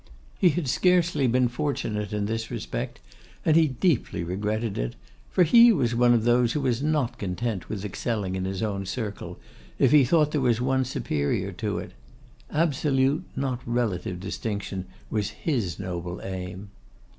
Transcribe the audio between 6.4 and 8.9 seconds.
who was not content with excelling in his own